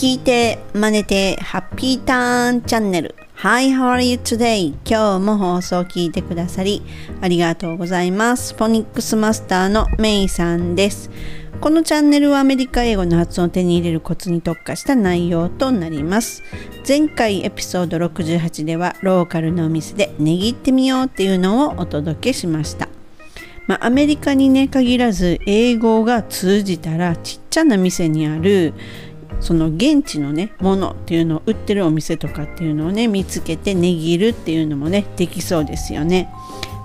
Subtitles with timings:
[0.00, 3.14] 聞いて、真似て、ハッピーターンチャンネル。
[3.34, 4.74] Hi, how are you today?
[4.86, 6.80] 今日も放送を聞いてくださり、
[7.20, 8.54] ありがとうございます。
[8.54, 11.10] フォニックスマスターのメイさんです。
[11.60, 16.42] このチャンネルはアメリカ英語の発音を手に入れるコツに特化した内容となります。
[16.88, 22.88] 前回エピソード68では、ローカルのお店で値切ってみようっていうのをお届けしました。
[23.66, 28.74] まあ、アメリカにね限らず英語が通じたらちっちゃな店にある
[29.40, 36.32] その現地のねものっていうのを売ってるお店とかっていうのをね見つけて値切るっていうのもねできそうですよね。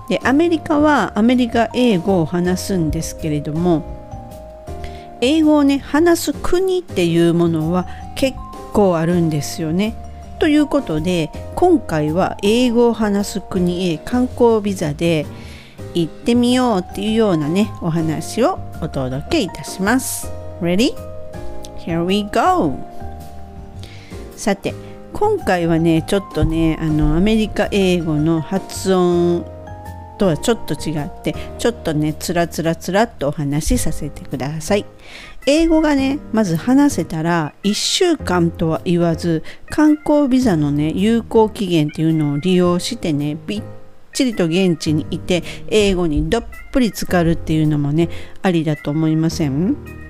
[0.09, 3.95] でアメリカはアメリカ英語を話すんですけれども
[5.21, 8.37] 英語をね話す国っていうものは結
[8.73, 9.95] 構あるんですよね。
[10.39, 15.25] ということで今回は英語を話す国へ観光ビザで
[15.93, 20.29] 行ってみようっていうようなねお話をお届けいたします
[20.61, 21.14] Ready?
[21.85, 22.73] Here we go!
[24.35, 24.73] さて
[25.13, 29.45] 今回はねちょっとねあのアメリカ英語の発音
[30.17, 34.85] とはちょっと違ってちょっとねつらつらつらっとお話しさせてください
[35.45, 43.63] 英語がねまず話せたら1週間とは言わず観光ビザのね有効期限っていうのを利用してねびっ
[44.13, 48.09] ちりと現地にいて英語にどっぷり浸かるっていうのもね
[48.41, 50.04] ありだと思いません？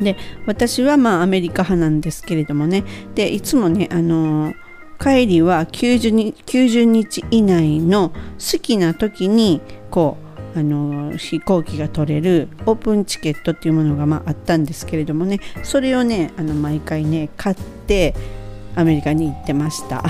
[0.00, 2.84] で私はまあアメリカ派なんですけれどもね。
[3.14, 4.54] でいつもねあの
[5.00, 9.60] 帰りは 90, に90日以内の好きな時に
[9.90, 10.16] こ
[10.54, 15.40] うあの飛行機が取れるオープンチケットっていうものがまああったんですけれどもね。
[15.62, 18.14] それをねあの毎回ね買って
[18.74, 20.04] アメリカに行ってました。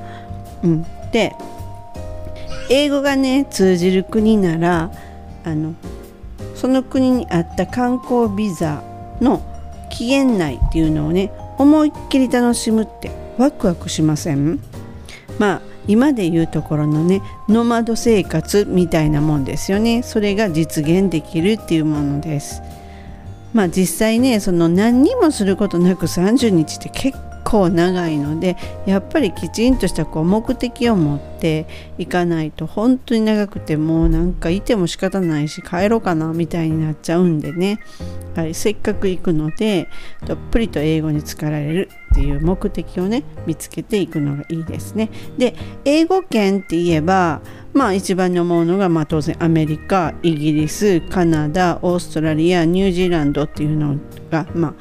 [0.62, 1.34] うん、で
[2.70, 4.90] 英語がね通じる国なら
[5.44, 5.74] あの
[6.54, 8.82] その国にあった観光ビザ
[9.24, 9.42] の
[9.90, 14.60] 期限内っていうのをね思いっきり楽しむってワクワクしません？
[15.38, 20.02] まあ今で言うところのねノマド生活みたいなもんですよね。
[20.02, 22.62] それが実現できるっていうものです。
[23.52, 27.18] まあ実際ねその何にもすることなく30日って結
[27.54, 37.78] 構長いのでやっぱりきちんとしたこう目的を持っていかないと本当に長くてもうなんかいても仕方ないし帰ろうかなみたいになっちゃうんでね、
[38.34, 39.88] はい、せっかく行くので
[40.26, 45.10] どっぷりと英語に使られるっていう目的をね見つけていくのがいいですね。
[45.38, 45.54] で
[45.84, 47.40] 英語圏って言えば
[47.72, 53.96] まあ一番に思うのが、まあ、当然アメリカイギリスカナダオーストラリアニュージーランドっていうの
[54.30, 54.74] がまあ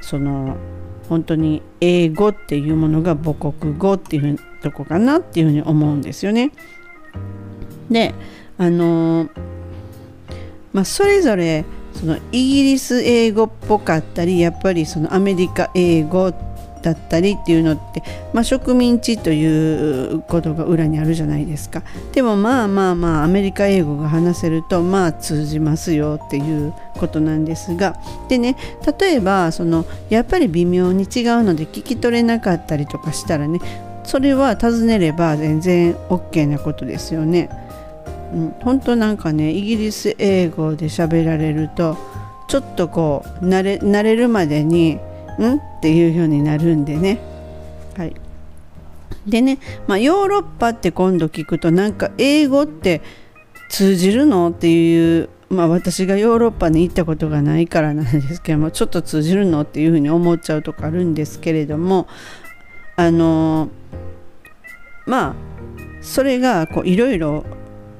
[0.00, 0.56] その
[1.08, 6.52] 本当に英語っていうものが母国語っていうとこかなっていうふうに思うんですよね。
[7.90, 8.14] で
[8.56, 9.28] あの
[10.72, 16.53] まあそれぞれそのイギリス英語っぽかったりやっぱりそのアメリカ英語って
[16.84, 18.02] だったりっていうのって、
[18.34, 27.96] まあ、植民地ということが裏にあるじゃないですかでもまあまあまあアメリカ英語が話せるとまあ通じますよっていうことなんですが
[28.28, 28.56] でね
[28.98, 33.60] 例えばそのやっぱり微妙に違うので聞き取れなかったりとかしたらね
[34.04, 37.48] それは尋ねれば全然 OK なことですよね。
[38.34, 41.96] うん、本当なんかねイギリス英語で喋られると
[42.48, 44.98] ちょっとこう慣れ慣れるまでに
[45.38, 45.56] ん？
[45.56, 47.20] っていうようになるんでね。
[47.96, 48.14] はい、
[49.26, 53.02] でね、まあ、ヨーロッパって今度聞くとなんか英語って
[53.68, 62.08] 通じるのっていうまあ私がヨーロッパに行ったことがないからなんですけどもちょっと通じるのっていうふうに思っちゃうとかあるんですけれども
[62.96, 63.68] あの
[65.06, 65.34] まあ
[66.02, 67.44] それがこういろいろ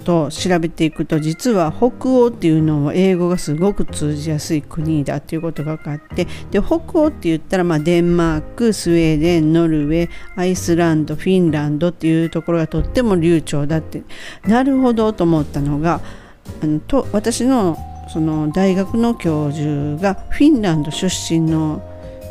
[0.05, 14.03] と調べていくと実は北欧っていうのは英語がすごく通じやすい国だっていうことが分かってで北欧って言ったらまあデンマークスウェーデンノルウェーアイスランドフィンランドっていうところがとっても流暢だって。
[14.47, 16.01] なるほどと思ったのが
[16.63, 17.79] あのと私の
[18.13, 21.83] その大学の教授がフィンランド出身の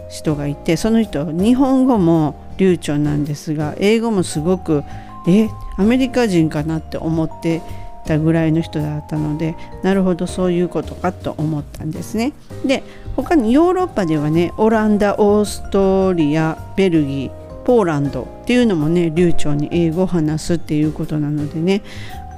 [0.10, 4.84] 人がいてその人日本語も流暢なんですが英語もすごく
[5.28, 7.62] えっアメリカ人かなって思って
[8.06, 12.34] たぐらいの人だったのでなるほどそういうことかと思ったんですね。
[12.66, 12.84] で
[13.16, 17.32] 他にヨーロッパではねオランダオーストリアベルギー
[17.64, 21.82] ポーランドっていうのもね流暢に英語を話すっていうことなのでね、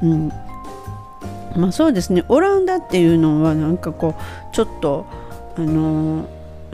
[0.04, 0.32] うん、
[1.56, 2.24] まあそうですね。
[2.30, 5.08] オランダっていうのはなんかこうちょっと
[5.58, 6.28] あの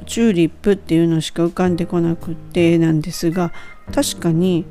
[0.05, 3.53] チューリップっていうのしか浮かんでこなくってなんですが
[3.93, 4.65] 確かに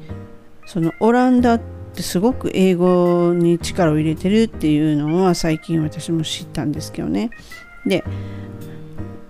[0.67, 7.31] そのオランダってすごく英語に力を入れてるっていうのは最近私も知ったんですけどね。
[7.87, 8.05] で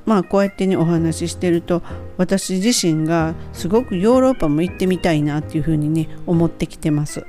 [0.06, 1.82] まあこうやってねお話ししてると
[2.16, 7.24] 私自身がすごくヨーロッパも行ってみたいなっていうふうにね思ってきてます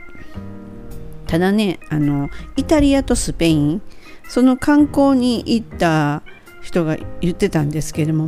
[1.28, 3.82] ただねあのイタリアとスペイン
[4.28, 6.24] その観光に行った
[6.62, 8.28] 人が言ってたんですけれども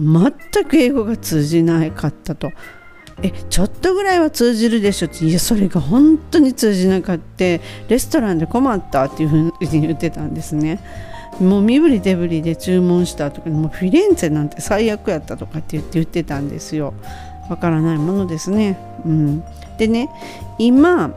[0.54, 2.52] 全く英語が通じなかったと。
[3.22, 5.08] えちょっとぐらいは通じるでしょ？
[5.08, 9.52] っていやそれが本当に通じなかってレストランで困ったっていうふうに
[9.82, 10.80] 言ってたんですね。
[11.40, 16.94] もう身振り手振りで注文したとかもうフィレンツェなんて最悪やったとかって言って言ってたんですよ。
[17.50, 18.78] わからないものですね。
[19.06, 19.44] うん、
[19.78, 20.10] でね
[20.60, 21.14] 今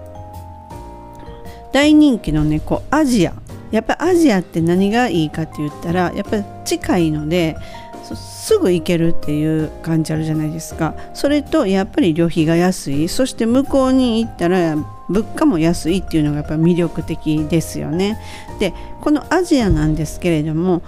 [1.72, 3.34] 大人気のねアジア
[3.70, 7.56] やっぱアジアって何がいいかって言ったらやっぱ近いので
[8.14, 10.94] すぐ行けるっていう感じあるじゃないですか。
[11.14, 13.08] それとやっぱり旅費が安い。
[13.08, 14.76] そして向こうに行ったら
[15.08, 18.18] 物価も安いっていうのがやっぱ魅力的ですよね。
[18.60, 20.82] でこのアジアなんですけれども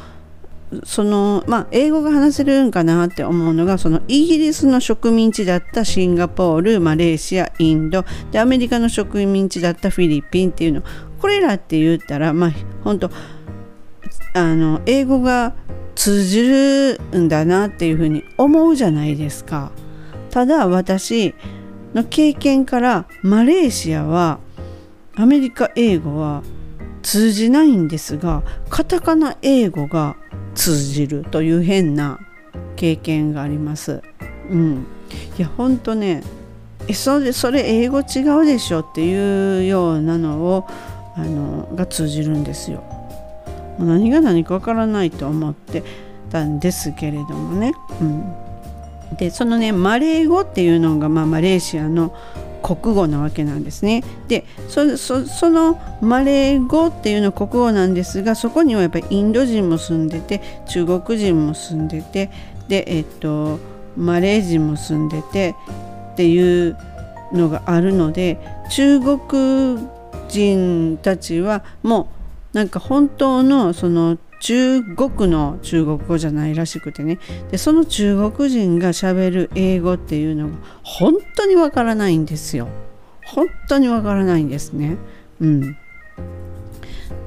[0.84, 10.82] そのまあ、英語が話せるんかなって思うのがそのイギリスの植民地だったシンガポールマレーシアインドでアメリカの植民地だったフィリピンっていうの。
[11.20, 12.52] これらって言ったらまあ
[12.84, 13.10] 本当
[14.34, 15.54] あの英語が
[15.98, 19.72] 通じるんだなっていうふうに思うじゃないですか。
[20.30, 21.34] ただ私
[21.92, 24.38] の経験からマレーシアは
[25.16, 26.44] アメリカ英語は
[27.02, 30.14] 通じないんですがカタカナ英語が
[30.54, 32.20] 通じるという変な
[32.76, 34.00] 経験があります。
[34.50, 34.86] うん、
[35.36, 36.22] いやほんとね
[36.86, 40.64] えそれそれ英語違うでしょっていうようなのを
[41.16, 42.97] あのが通じるんですよ。
[43.78, 45.82] 何が何かわからないと思って
[46.30, 47.72] たんですけれどもね。
[48.00, 48.34] うん、
[49.16, 52.14] でそのねマレー語っていうのが、まあ、マレーシアの
[52.62, 54.02] 国語なわけなんですね。
[54.28, 54.84] でそ
[55.50, 62.30] のマレー語っていうの国語なんですがそこにはやっぱりインド人も住んでて中国人も住んでて
[62.68, 63.58] でえっと
[63.96, 65.54] マレー人も住んでて
[66.12, 66.76] っていう
[67.32, 68.38] のがあるので
[68.70, 69.78] 中国
[70.28, 72.17] 人たちはもう
[72.52, 77.18] なんか本当のその中国の中国語じゃないらしくてね。
[77.50, 82.68] でその中国人がしゃべる英語っていうのが本当にわからないんですよ。
[83.24, 84.96] 本当にわからないんですね。
[85.40, 85.76] うん。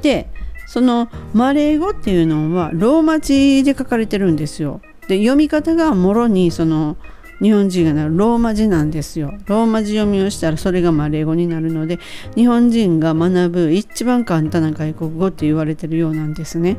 [0.02, 0.30] で
[0.68, 4.82] そのマレー語っていうのはローマ字で書かれてるんですよ。
[5.08, 6.96] で読み方がもろにその
[7.42, 9.34] 日本人がローマ字なんですよ。
[9.48, 12.00] ローマ字読みをしたらそれがマレー語になるので
[12.36, 16.78] 日本人が学ぶ一番簡単な外国語って言われてるようなんですね。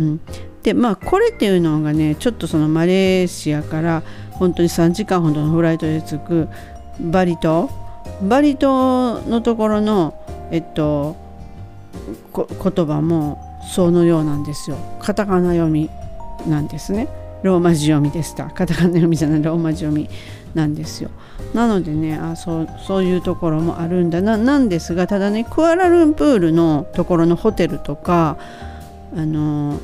[0.00, 0.20] うん、
[0.62, 4.02] でまあこれっていうのがねちょっとそのマレーシアから
[4.32, 6.48] 本当に3時間ほどのフライトで着く
[7.00, 7.70] バリ島。
[8.22, 10.14] バリ島のところの
[10.50, 11.16] えっと
[12.32, 13.38] 言葉も
[13.74, 14.78] そのようなんですよ。
[15.00, 15.90] カタカナ読み
[16.46, 17.08] なんですね。
[17.42, 18.46] ローマ字読みでした。
[18.46, 20.08] カタカナ読みじゃないローマ字読み
[20.54, 21.10] なんですよ。
[21.54, 24.36] なのでねあそうそういうところもあるんだな。
[24.36, 28.38] なんですがただねクアラルンプールのところのホテルとか
[29.16, 29.78] あの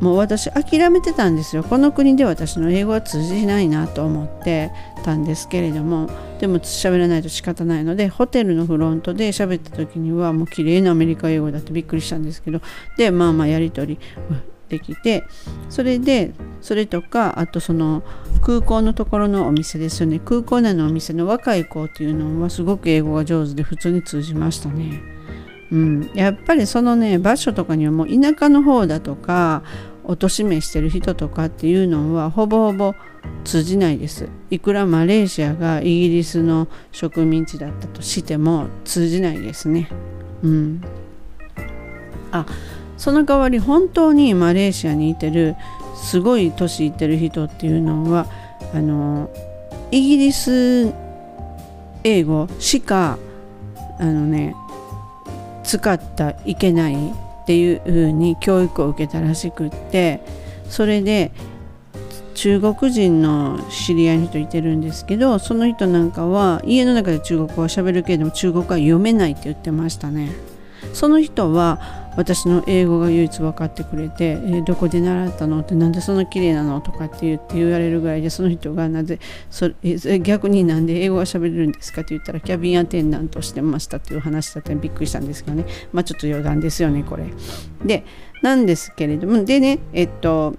[0.00, 1.62] もう私諦めてたんですよ。
[1.62, 4.72] この国で私の英語は通じないなと思って
[5.04, 6.10] たんですけれども。
[6.40, 12.60] でも喋らないと仕方ないのでホテルのフロントで喋った時にはもう綺麗なアメリカ英語だってびっくりしたんですけど。
[12.98, 13.98] でまあまあやり取り。
[14.72, 15.24] できて
[15.68, 16.32] それで
[16.62, 18.02] それとかあとその
[18.40, 20.18] 空港のところのお店ですよね。
[20.18, 25.02] 空港内のお店の若い子っていうのはすごく英語が上手で普通に通じましたね。
[25.70, 29.62] うん、やっぱりそのね場所とかにはもう田舎の方だとか
[30.04, 32.94] おとしめしてる人とかっていうのはほぼほぼ
[33.44, 34.28] 通じないです。
[34.50, 39.88] いくらマレーシアがイギリスの植民地だったとしても通じないですね。
[40.42, 40.82] うん。
[42.32, 42.46] あ
[43.02, 45.56] その代わり本当にマレーシアにいてる
[45.96, 48.26] すごい年いってる人っていうのは
[48.72, 49.28] あの
[49.90, 50.94] イギリス
[52.04, 53.18] 英語しか
[53.98, 54.54] あのね
[55.64, 60.24] 使ったいけないっていう風に教育を受けたらしくって
[60.68, 61.32] それで
[62.34, 70.30] 中国人の知り合いの人いてるんですけどその人なんかは家の中で中国語は喋るけれども中国は読めないって言ってましたね。
[70.92, 79.18] その人は私の英語が唯一分かってくれて「えー、どこで習ったの?」って「なんでそんな綺麗なの?」とかって言って言われるぐらいでその人がなぜ
[79.50, 87.24] それ逆になんで英語が喋れるんですかって言ったらキャビンアテンダントしてましたっていう話だったらびっくりしたんですけどねまあちょっと余談ですよねこれ。
[87.84, 88.04] で
[88.42, 90.54] なんですけれどもでねえっと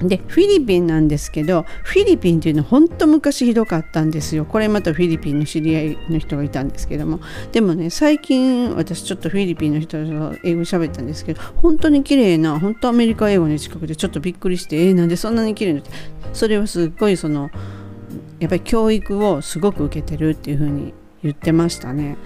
[0.00, 4.44] でフィリピンなんですけどフィリピンっていうのは本当昔ひどかったんですよ。
[4.44, 7.20] これまたフィリピンの知り合いの人がいたんですけども。
[7.52, 15.90] でもね最近私ちょっとフィリピンの人と英語喋ったんですけど本当に綺麗な本当アメリカ英語に近くてちょっとびっくりしてえー、なんでそんなに綺麗なって。
[16.32, 17.50] それはすっごいその
[18.38, 20.92] やっぱり教育をすごく受けてるっていう風に
[21.22, 22.16] 言ってましたね。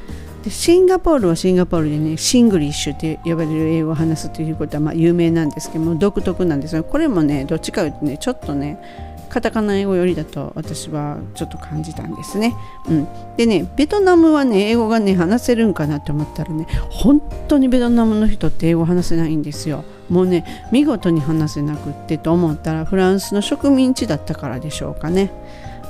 [0.44, 8.78] でシンガポールはシンガポールでねシングリッシュって呼ばれる英語を話すということはまあ有名なんですけども独特なんですがこれもねどっちかいうとねちょっとね
[9.28, 12.56] カタカナ英語よりだと私はちょっと感じたんですね。
[12.88, 19.85] うん、でねベトナムはね英語がね話せるんかなって思ったらね本当にベトナムの人って英語話せないんですよ。
[20.09, 25.30] もうね見事に話せなくってと思ったらフランスの植民地だったからでしょうかね。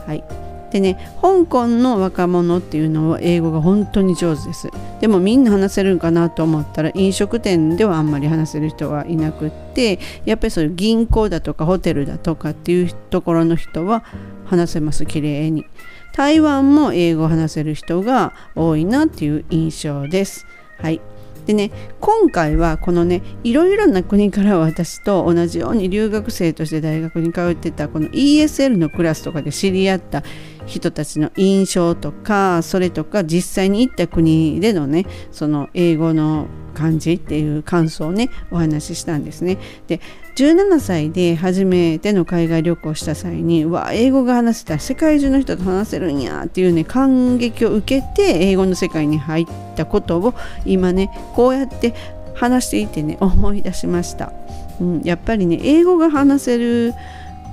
[0.07, 4.71] はいでね香港の若者っていうのは英語が本当に上手です。
[5.01, 14.05] でもみんな話せるんかなと思ったら飲食店ではあんまり話せる人はいなくってやっぱりそういう銀行だとかホテルだとかっていうところの人は
[14.47, 15.67] 話せます綺麗に。
[16.13, 20.47] 台湾も英語を話せる人が多いなっていう印象です。
[20.79, 21.01] はい。
[21.47, 21.71] でね
[22.01, 30.23] 今回はこのねいろいろな国から私と同じように留学生として大学に通ってたこの ESL のクラスとかで知り合った
[30.67, 39.59] 人たちの印象とかそれとか実際に行った国でのねその英語の感じっていう感想をねお話ししたんですね。
[39.89, 40.01] で
[40.37, 50.35] 17歳で初めての海外旅行した際にわ英語が話せたら世界中の人と話せるんやっていうね感激を受けて英語の世界に入ってたことを
[50.65, 51.95] 今ねこうやって
[52.35, 54.33] 話していてね思い出しました。
[54.81, 56.95] うん、やっぱりね英語が話せる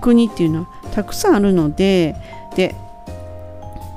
[0.02, 2.16] 国っていうのはたくさんあるので
[2.56, 2.76] で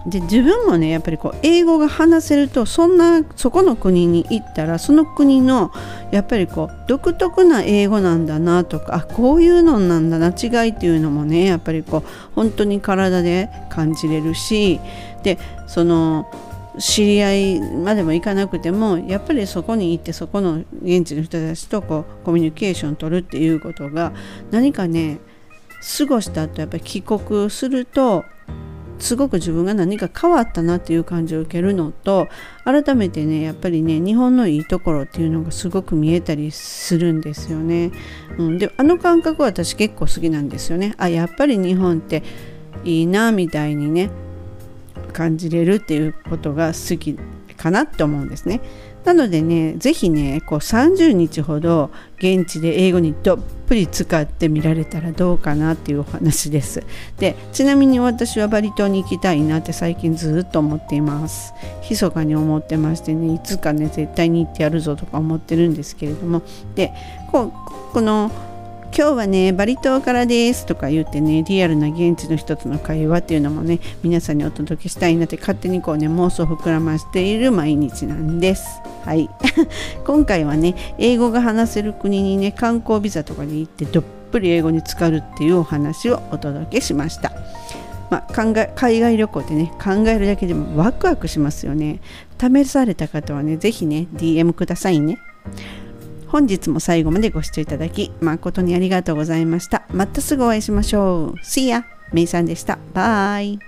[0.06, 5.70] で自分もねやっぱりこう英語が話せるとそんなそこの国に行ったらその国の
[6.10, 12.02] やっぱりこう独特な英語なんだなとかあこういうのなんだな違いっていうのもねやっぱりこう
[12.34, 14.80] 本当に体で感じれるし
[15.22, 16.26] でその
[16.78, 24.12] 知り合いまでも行かなくてもやっぱりそこに行ってそこの現地の人たちとこうコミュニケーション取るっていうことが
[24.50, 25.18] 何かね
[25.98, 28.24] 過ごした後やっぱり帰国すると
[29.00, 32.28] すごく自分が何か変わったなっていう感じを受けるのと
[32.64, 37.92] 改めてねやっぱりね日本のいいところっていうのがすごく見えたりするんですよね。
[38.36, 40.94] うん、であの感覚は私結構好きなんですよね。
[40.98, 42.22] あやっぱり日本って
[42.84, 44.10] いいなみたいにね
[45.20, 47.14] 感じれるっていうことが好き
[47.58, 48.62] かなって思うんですね。
[49.04, 56.82] なのでね、ぜひね、こう30日ほど現地で英語にどっぷり使ってみられたらどうかなっていうお話です。
[57.18, 61.52] で、ちなみに私はバリ島に行きたいなって最近ずっと思っています。
[61.90, 66.40] 密かに思ってましてね、いつかね、絶対に行ってやるぞとか思ってるんですけれども、
[66.74, 66.92] で、
[67.30, 67.52] こう
[67.92, 68.30] この
[68.92, 78.80] 今日はねバリ島からですとか言ってねリアルな現地の人との会話っていうのもね皆さんにお届けしたいなって勝手にこうね妄想を膨らましている毎日なんです。
[79.04, 79.30] はい。
[80.04, 87.32] 今回はね英語が話せる国にね観光ビザとかに行ってどっぷり英語に浸かるっていうお話をお届けしました。
[88.11, 92.00] まあ、考え海外旅行ってね考えるだけでもワクワクしますよね。
[92.40, 95.18] 試された方はね是非ね DM くださいね。
[96.30, 99.82] 本日も最後までご視聴いただき誠にありがとうございました。
[99.90, 101.38] またすぐお会いしましょう。
[101.40, 101.82] See ya!
[102.12, 102.78] めいさんでした。
[102.94, 103.58] バイ